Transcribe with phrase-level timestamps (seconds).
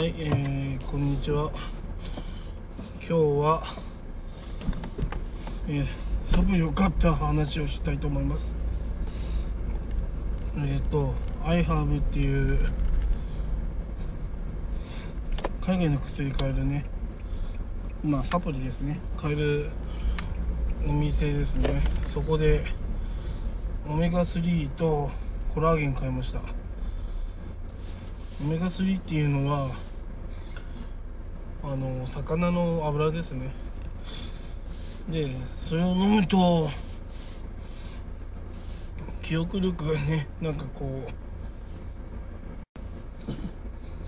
[0.00, 1.52] はい、えー、こんにちは。
[3.00, 3.62] 今日は、
[5.68, 5.86] えー、
[6.24, 8.56] サプリを買った話をしたいと思います。
[10.56, 11.12] えっ、ー、と、
[11.44, 12.72] iHerb っていう
[15.60, 16.86] 海外の薬買えるね、
[18.02, 19.68] まあサプリですね、買える
[20.88, 21.82] お店ですね。
[22.06, 22.64] そこで
[23.86, 25.10] オメガ3と
[25.52, 26.40] コラーゲン買いました。
[28.40, 29.89] オメガ3っていうのは
[31.62, 33.50] あの魚の油ですね。
[35.10, 35.28] で
[35.68, 36.70] それを飲むと
[39.22, 41.02] 記憶力がねなんかこ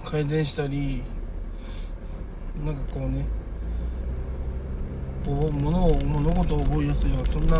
[0.04, 1.02] う改善したり
[2.64, 3.26] なんかこうね
[5.26, 7.58] 物を物事を覚えやすいようなそんな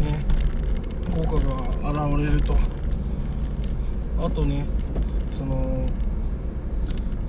[0.00, 0.24] ね
[1.14, 2.56] 効果が現れると。
[4.20, 4.64] あとね
[5.36, 5.84] その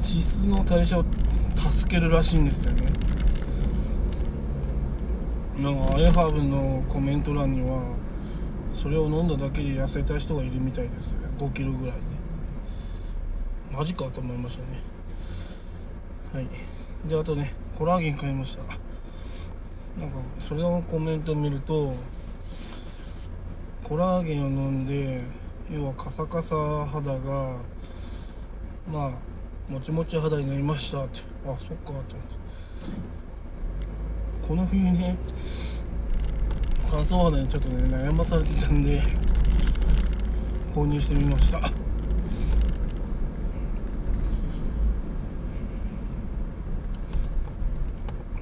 [0.03, 1.05] 脂質の代謝を
[1.55, 2.91] 助けるらしいんですよね。
[5.57, 7.81] なんかアイハーブのコメント欄には
[8.73, 12.01] それを飲んだだけで痩せた人がいるみたいです5キロぐらいね
[13.71, 14.81] マジかと思いましたね。
[16.33, 16.47] はい。
[17.07, 18.63] であとねコラーゲン買いました。
[18.63, 21.95] なんかそれのコメントを見ると
[23.83, 25.21] コラーゲンを飲んで
[25.71, 26.55] 要はカサカサ
[26.87, 27.57] 肌が
[28.91, 29.11] まあ
[29.69, 31.21] もちもち肌になりましたって。
[31.45, 32.13] あそっかと思って。
[34.47, 35.17] この冬ね
[36.91, 39.01] 乾燥肌にちょっとね悩まされてたんで
[40.75, 41.71] 購入してみました。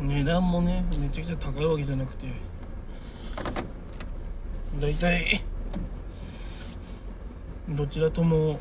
[0.01, 2.25] 値段もねめちゃくちゃ高いわけじゃなくて
[4.81, 5.43] だいたい
[7.69, 8.59] どちらとも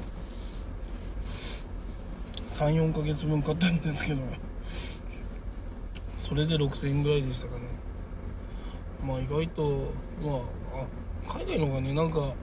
[2.60, 4.20] 34ヶ月分買ったんですけど
[6.22, 7.62] それで6000円ぐらいでしたかね。
[9.02, 10.36] まあ意外とま
[10.78, 12.34] あ海外の方がねなんか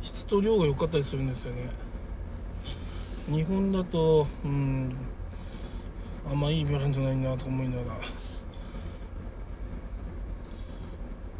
[0.00, 1.68] 質と量が良かったりするんですよね。
[3.28, 4.96] 日本だとうん
[6.26, 8.00] あんまいいブランドないなと思いながら。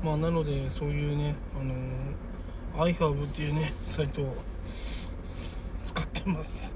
[0.05, 4.37] まあなのでそういうねあのアイハーブっていうねサイトを
[5.87, 6.75] 使ってます。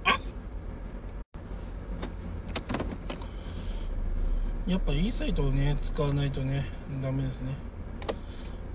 [4.68, 6.66] やっぱいいサイトをね使わないとね
[7.02, 7.54] ダメですね。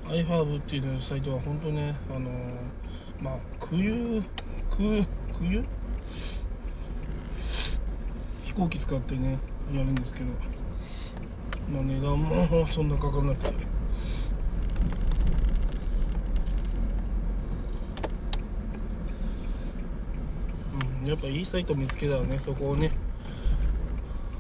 [0.08, 2.32] iHerb っていうサイトは本当ねあの
[3.22, 4.24] まあ空輸
[4.72, 5.06] 空
[5.38, 5.64] 空輸？
[8.44, 9.38] 飛行機使ってね
[9.72, 10.26] やるんですけど。
[11.72, 13.54] まあ値段もそんなかかんなくて。
[21.04, 22.92] うんやっぱいいサイト見つけたらねそこをね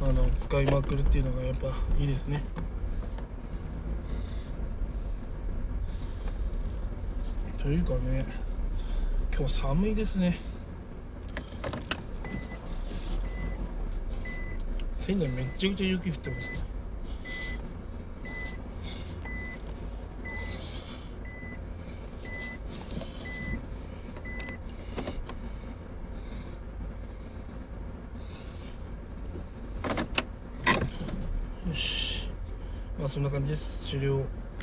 [0.03, 2.43] あの使いまくるっていうのがやっぱいいですね。
[7.57, 8.25] というかね
[9.35, 10.39] 今日寒いですね。
[15.05, 16.63] 仙台めっちゃくちゃ雪降ってますね
[31.67, 32.29] よし
[33.03, 33.89] まあそんな感じです。
[33.89, 34.43] 終了。